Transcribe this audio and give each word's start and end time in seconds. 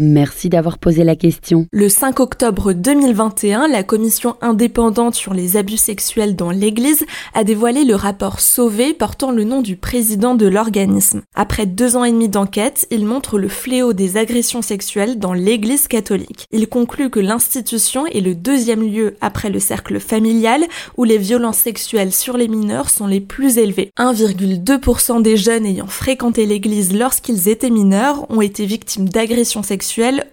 Merci 0.00 0.48
d'avoir 0.48 0.78
posé 0.78 1.04
la 1.04 1.14
question. 1.14 1.68
Le 1.70 1.88
5 1.88 2.18
octobre 2.18 2.72
2021, 2.72 3.68
la 3.68 3.84
commission 3.84 4.34
indépendante 4.40 5.14
sur 5.14 5.34
les 5.34 5.56
abus 5.56 5.76
sexuels 5.76 6.34
dans 6.34 6.50
l'Église 6.50 7.06
a 7.32 7.44
dévoilé 7.44 7.84
le 7.84 7.94
rapport 7.94 8.40
Sauvé 8.40 8.92
portant 8.92 9.30
le 9.30 9.44
nom 9.44 9.62
du 9.62 9.76
président 9.76 10.34
de 10.34 10.48
l'organisme. 10.48 11.22
Après 11.36 11.66
deux 11.66 11.96
ans 11.96 12.02
et 12.02 12.10
demi 12.10 12.28
d'enquête, 12.28 12.88
il 12.90 13.06
montre 13.06 13.38
le 13.38 13.46
fléau 13.46 13.92
des 13.92 14.16
agressions 14.16 14.62
sexuelles 14.62 15.20
dans 15.20 15.32
l'Église 15.32 15.86
catholique. 15.86 16.46
Il 16.50 16.68
conclut 16.68 17.08
que 17.08 17.20
l'institution 17.20 18.04
est 18.06 18.20
le 18.20 18.34
deuxième 18.34 18.82
lieu 18.82 19.14
après 19.20 19.48
le 19.48 19.60
cercle 19.60 20.00
familial 20.00 20.64
où 20.96 21.04
les 21.04 21.18
violences 21.18 21.58
sexuelles 21.58 22.12
sur 22.12 22.36
les 22.36 22.48
mineurs 22.48 22.90
sont 22.90 23.06
les 23.06 23.20
plus 23.20 23.58
élevées. 23.58 23.92
1,2% 23.96 25.22
des 25.22 25.36
jeunes 25.36 25.66
ayant 25.66 25.86
fréquenté 25.86 26.46
l'Église 26.46 26.92
lorsqu'ils 26.92 27.48
étaient 27.48 27.70
mineurs 27.70 28.28
ont 28.28 28.40
été 28.40 28.66
victimes 28.66 29.08
d'agressions 29.08 29.62
sexuelles 29.62 29.83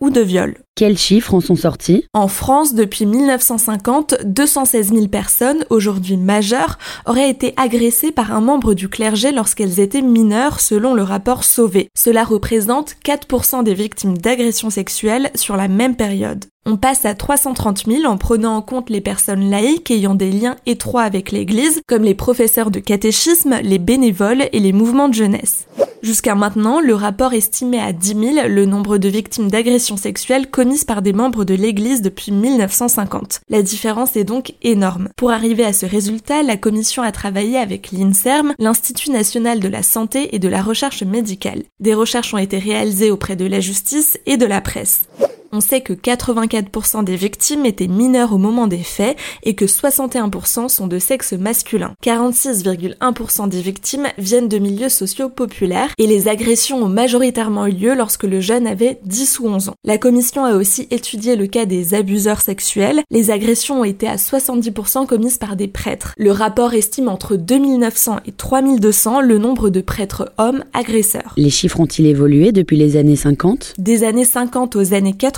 ou 0.00 0.10
de 0.10 0.20
viol. 0.20 0.54
Quels 0.76 0.96
chiffres 0.96 1.34
en 1.34 1.40
sont 1.40 1.56
sortis? 1.56 2.04
En 2.12 2.28
France, 2.28 2.74
depuis 2.74 3.04
1950, 3.04 4.14
216 4.24 4.92
000 4.92 5.08
personnes, 5.08 5.64
aujourd'hui 5.70 6.16
majeures, 6.16 6.78
auraient 7.04 7.30
été 7.30 7.52
agressées 7.56 8.12
par 8.12 8.32
un 8.32 8.40
membre 8.40 8.74
du 8.74 8.88
clergé 8.88 9.32
lorsqu'elles 9.32 9.80
étaient 9.80 10.02
mineures, 10.02 10.60
selon 10.60 10.94
le 10.94 11.02
rapport 11.02 11.42
Sauvé. 11.42 11.88
Cela 11.96 12.22
représente 12.22 12.94
4% 13.04 13.64
des 13.64 13.74
victimes 13.74 14.16
d'agressions 14.16 14.70
sexuelles 14.70 15.30
sur 15.34 15.56
la 15.56 15.66
même 15.66 15.96
période. 15.96 16.44
On 16.64 16.76
passe 16.76 17.04
à 17.06 17.14
330 17.14 17.86
000 17.86 18.04
en 18.04 18.18
prenant 18.18 18.54
en 18.54 18.62
compte 18.62 18.90
les 18.90 19.00
personnes 19.00 19.50
laïques 19.50 19.90
ayant 19.90 20.14
des 20.14 20.30
liens 20.30 20.56
étroits 20.66 21.02
avec 21.02 21.32
l'Église, 21.32 21.80
comme 21.88 22.02
les 22.02 22.14
professeurs 22.14 22.70
de 22.70 22.78
catéchisme, 22.78 23.56
les 23.62 23.78
bénévoles 23.78 24.48
et 24.52 24.60
les 24.60 24.72
mouvements 24.72 25.08
de 25.08 25.14
jeunesse. 25.14 25.66
Jusqu'à 26.02 26.34
maintenant, 26.34 26.80
le 26.80 26.94
rapport 26.94 27.32
estimait 27.32 27.80
à 27.80 27.92
10 27.92 28.08
000 28.34 28.48
le 28.48 28.66
nombre 28.66 28.98
de 28.98 29.08
victimes 29.08 29.50
d'agressions 29.50 29.96
sexuelles 29.96 30.48
commises 30.48 30.84
par 30.84 31.02
des 31.02 31.12
membres 31.12 31.44
de 31.44 31.54
l'Église 31.54 32.02
depuis 32.02 32.32
1950. 32.32 33.40
La 33.48 33.62
différence 33.62 34.16
est 34.16 34.24
donc 34.24 34.54
énorme. 34.62 35.08
Pour 35.16 35.30
arriver 35.30 35.64
à 35.64 35.72
ce 35.72 35.86
résultat, 35.86 36.42
la 36.42 36.56
commission 36.56 37.02
a 37.02 37.12
travaillé 37.12 37.58
avec 37.58 37.90
l'INSERM, 37.90 38.54
l'Institut 38.58 39.10
national 39.10 39.60
de 39.60 39.68
la 39.68 39.82
santé 39.82 40.34
et 40.34 40.38
de 40.38 40.48
la 40.48 40.62
recherche 40.62 41.02
médicale. 41.02 41.62
Des 41.80 41.94
recherches 41.94 42.32
ont 42.32 42.38
été 42.38 42.58
réalisées 42.58 43.10
auprès 43.10 43.36
de 43.36 43.46
la 43.46 43.60
justice 43.60 44.18
et 44.26 44.36
de 44.36 44.46
la 44.46 44.60
presse. 44.60 45.02
On 45.50 45.60
sait 45.60 45.80
que 45.80 45.94
84% 45.94 47.04
des 47.04 47.16
victimes 47.16 47.64
étaient 47.64 47.88
mineures 47.88 48.34
au 48.34 48.38
moment 48.38 48.66
des 48.66 48.82
faits 48.82 49.16
et 49.44 49.54
que 49.54 49.64
61% 49.64 50.68
sont 50.68 50.86
de 50.86 50.98
sexe 50.98 51.32
masculin. 51.32 51.94
46,1% 52.04 53.48
des 53.48 53.62
victimes 53.62 54.08
viennent 54.18 54.48
de 54.48 54.58
milieux 54.58 54.90
sociaux 54.90 55.30
populaires 55.30 55.94
et 55.96 56.06
les 56.06 56.28
agressions 56.28 56.82
ont 56.82 56.88
majoritairement 56.88 57.66
eu 57.66 57.72
lieu 57.72 57.94
lorsque 57.94 58.24
le 58.24 58.42
jeune 58.42 58.66
avait 58.66 59.00
10 59.04 59.40
ou 59.40 59.48
11 59.48 59.70
ans. 59.70 59.74
La 59.84 59.96
commission 59.96 60.44
a 60.44 60.54
aussi 60.54 60.86
étudié 60.90 61.34
le 61.34 61.46
cas 61.46 61.64
des 61.64 61.94
abuseurs 61.94 62.42
sexuels. 62.42 63.00
Les 63.10 63.30
agressions 63.30 63.80
ont 63.80 63.84
été 63.84 64.06
à 64.06 64.16
70% 64.16 65.06
commises 65.06 65.38
par 65.38 65.56
des 65.56 65.68
prêtres. 65.68 66.12
Le 66.18 66.30
rapport 66.30 66.74
estime 66.74 67.08
entre 67.08 67.36
2900 67.36 68.18
et 68.26 68.32
3200 68.32 69.22
le 69.22 69.38
nombre 69.38 69.70
de 69.70 69.80
prêtres 69.80 70.30
hommes 70.36 70.62
agresseurs. 70.74 71.32
Les 71.38 71.48
chiffres 71.48 71.80
ont-ils 71.80 72.06
évolué 72.06 72.52
depuis 72.52 72.76
les 72.76 72.98
années 72.98 73.16
50 73.16 73.74
Des 73.78 74.04
années 74.04 74.26
50 74.26 74.76
aux 74.76 74.92
années 74.92 75.14
80, 75.14 75.37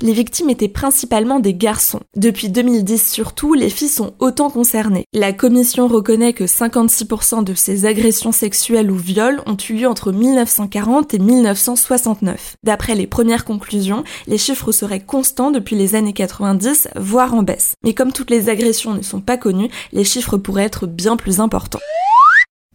les 0.00 0.12
victimes 0.12 0.50
étaient 0.50 0.68
principalement 0.68 1.40
des 1.40 1.54
garçons. 1.54 2.00
Depuis 2.16 2.48
2010 2.48 3.10
surtout, 3.10 3.54
les 3.54 3.70
filles 3.70 3.88
sont 3.88 4.14
autant 4.18 4.50
concernées. 4.50 5.04
La 5.12 5.32
commission 5.32 5.88
reconnaît 5.88 6.32
que 6.32 6.44
56% 6.44 7.44
de 7.44 7.54
ces 7.54 7.86
agressions 7.86 8.32
sexuelles 8.32 8.90
ou 8.90 8.96
viols 8.96 9.42
ont 9.46 9.56
eu 9.68 9.74
lieu 9.74 9.88
entre 9.88 10.12
1940 10.12 11.14
et 11.14 11.18
1969. 11.18 12.56
D'après 12.62 12.94
les 12.94 13.06
premières 13.06 13.44
conclusions, 13.44 14.04
les 14.26 14.38
chiffres 14.38 14.72
seraient 14.72 15.00
constants 15.00 15.50
depuis 15.50 15.76
les 15.76 15.94
années 15.94 16.12
90, 16.12 16.88
voire 16.96 17.34
en 17.34 17.42
baisse. 17.42 17.74
Mais 17.84 17.94
comme 17.94 18.12
toutes 18.12 18.30
les 18.30 18.48
agressions 18.48 18.94
ne 18.94 19.02
sont 19.02 19.20
pas 19.20 19.36
connues, 19.36 19.70
les 19.92 20.04
chiffres 20.04 20.36
pourraient 20.36 20.64
être 20.64 20.86
bien 20.86 21.16
plus 21.16 21.40
importants. 21.40 21.80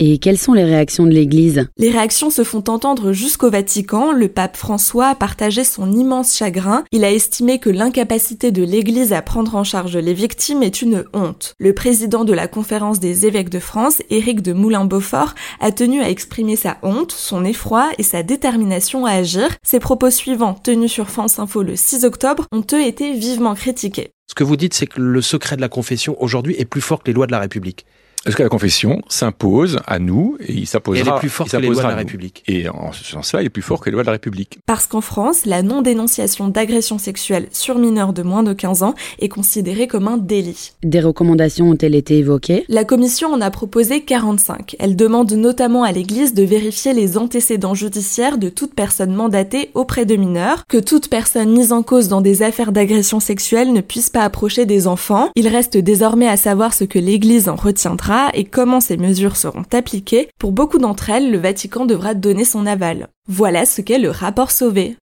Et 0.01 0.17
quelles 0.17 0.37
sont 0.37 0.51
les 0.51 0.65
réactions 0.65 1.05
de 1.05 1.11
l'Église? 1.11 1.69
Les 1.77 1.89
réactions 1.89 2.29
se 2.29 2.43
font 2.43 2.65
entendre 2.67 3.13
jusqu'au 3.13 3.49
Vatican. 3.49 4.11
Le 4.11 4.27
pape 4.27 4.57
François 4.57 5.07
a 5.07 5.15
partagé 5.15 5.63
son 5.63 5.89
immense 5.93 6.35
chagrin. 6.35 6.83
Il 6.91 7.05
a 7.05 7.13
estimé 7.13 7.59
que 7.59 7.69
l'incapacité 7.69 8.51
de 8.51 8.61
l'Église 8.61 9.13
à 9.13 9.21
prendre 9.21 9.55
en 9.55 9.63
charge 9.63 9.95
les 9.95 10.13
victimes 10.13 10.63
est 10.63 10.81
une 10.81 11.05
honte. 11.13 11.53
Le 11.59 11.73
président 11.73 12.25
de 12.25 12.33
la 12.33 12.49
conférence 12.49 12.99
des 12.99 13.25
évêques 13.25 13.47
de 13.47 13.59
France, 13.59 14.01
Éric 14.09 14.41
de 14.41 14.51
Moulin-Beaufort, 14.51 15.33
a 15.61 15.71
tenu 15.71 16.01
à 16.01 16.09
exprimer 16.09 16.57
sa 16.57 16.75
honte, 16.83 17.13
son 17.13 17.45
effroi 17.45 17.89
et 17.97 18.03
sa 18.03 18.21
détermination 18.21 19.05
à 19.05 19.11
agir. 19.11 19.47
Ses 19.63 19.79
propos 19.79 20.09
suivants, 20.09 20.55
tenus 20.55 20.91
sur 20.91 21.09
France 21.09 21.39
Info 21.39 21.63
le 21.63 21.77
6 21.77 22.03
octobre, 22.03 22.47
ont 22.51 22.65
eux 22.73 22.85
été 22.85 23.13
vivement 23.13 23.55
critiqués. 23.55 24.11
Ce 24.27 24.35
que 24.35 24.43
vous 24.43 24.57
dites, 24.57 24.73
c'est 24.73 24.87
que 24.87 24.99
le 24.99 25.21
secret 25.21 25.55
de 25.55 25.61
la 25.61 25.69
confession 25.69 26.21
aujourd'hui 26.21 26.55
est 26.57 26.65
plus 26.65 26.81
fort 26.81 27.01
que 27.01 27.07
les 27.07 27.13
lois 27.13 27.27
de 27.27 27.31
la 27.31 27.39
République. 27.39 27.85
Est-ce 28.25 28.35
que 28.35 28.41
la 28.41 28.49
confession 28.49 29.03
s'impose 29.07 29.79
à 29.85 29.99
nous 29.99 30.35
et 30.39 30.51
il 30.51 30.65
s'imposera. 30.65 30.99
Elle 30.99 31.15
est 31.15 31.19
plus 31.19 31.29
forte 31.29 31.51
que 31.51 31.57
les 31.57 31.67
lois 31.67 31.83
de 31.83 31.87
la 31.87 31.95
République. 31.95 32.43
Et 32.47 32.67
en 32.67 32.91
ce 32.91 33.03
sens-là, 33.03 33.43
il 33.43 33.45
est 33.45 33.49
plus 33.49 33.61
fort 33.61 33.79
que 33.79 33.85
les 33.85 33.91
lois 33.91 34.01
de 34.01 34.07
la 34.07 34.13
République. 34.13 34.57
Parce 34.65 34.87
qu'en 34.87 35.01
France, 35.01 35.45
la 35.45 35.61
non-dénonciation 35.61 36.47
d'agression 36.47 36.97
sexuelle 36.97 37.47
sur 37.51 37.77
mineurs 37.77 38.13
de 38.13 38.23
moins 38.23 38.41
de 38.41 38.53
15 38.53 38.81
ans 38.81 38.95
est 39.19 39.29
considérée 39.29 39.85
comme 39.85 40.07
un 40.07 40.17
délit. 40.17 40.71
Des 40.81 41.01
recommandations 41.01 41.69
ont-elles 41.69 41.93
été 41.93 42.17
évoquées? 42.17 42.65
La 42.67 42.83
commission 42.83 43.31
en 43.31 43.41
a 43.41 43.51
proposé 43.51 44.01
45. 44.01 44.75
Elle 44.79 44.95
demande 44.95 45.31
notamment 45.33 45.83
à 45.83 45.91
l'Église 45.91 46.33
de 46.33 46.41
vérifier 46.41 46.93
les 46.93 47.19
antécédents 47.19 47.75
judiciaires 47.75 48.39
de 48.39 48.49
toute 48.49 48.73
personne 48.73 49.13
mandatée 49.13 49.69
auprès 49.75 50.05
de 50.05 50.15
mineurs, 50.15 50.65
que 50.67 50.79
toute 50.79 51.09
personne 51.09 51.51
mise 51.51 51.71
en 51.71 51.83
cause 51.83 52.07
dans 52.07 52.21
des 52.21 52.41
affaires 52.41 52.71
d'agression 52.71 53.19
sexuelle 53.19 53.71
ne 53.71 53.81
puisse 53.81 54.09
pas 54.09 54.23
approcher 54.23 54.65
des 54.65 54.87
enfants. 54.87 55.29
Il 55.35 55.47
reste 55.47 55.77
désormais 55.77 56.27
à 56.27 56.37
savoir 56.37 56.73
ce 56.73 56.85
que 56.85 56.97
l'Église 56.97 57.49
en 57.49 57.55
retiendra 57.55 58.14
et 58.33 58.43
comment 58.45 58.79
ces 58.79 58.97
mesures 58.97 59.35
seront 59.35 59.63
appliquées, 59.73 60.29
pour 60.39 60.51
beaucoup 60.51 60.77
d'entre 60.77 61.09
elles, 61.09 61.31
le 61.31 61.37
Vatican 61.37 61.85
devra 61.85 62.13
donner 62.13 62.45
son 62.45 62.65
aval. 62.65 63.07
Voilà 63.27 63.65
ce 63.65 63.81
qu'est 63.81 63.99
le 63.99 64.09
rapport 64.09 64.51
Sauvé. 64.51 64.97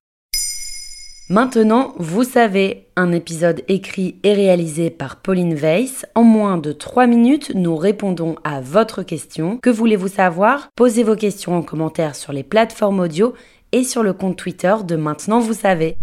Maintenant, 1.30 1.94
vous 1.98 2.26
savez, 2.26 2.88
un 2.96 3.12
épisode 3.12 3.64
écrit 3.68 4.18
et 4.24 4.34
réalisé 4.34 4.90
par 4.90 5.16
Pauline 5.16 5.56
Weiss. 5.56 6.06
En 6.16 6.24
moins 6.24 6.58
de 6.58 6.74
3 6.74 7.08
minutes, 7.08 7.54
nous 7.56 7.78
répondons 7.78 8.36
à 8.44 8.60
votre 8.60 9.04
question. 9.04 9.58
Que 9.58 9.70
voulez-vous 9.70 10.10
savoir? 10.10 10.68
Posez 10.76 11.04
vos 11.04 11.16
questions 11.16 11.58
en 11.58 11.62
commentaire 11.62 12.16
sur 12.16 12.34
les 12.34 12.44
plateformes 12.44 13.00
audio 13.00 13.34
et 13.72 13.84
sur 13.84 14.04
le 14.04 14.14
compte 14.14 14.38
Twitter 14.38 14.76
de 14.86 14.96
Maintenant, 14.96 15.40
vous 15.40 15.54
savez. 15.54 15.98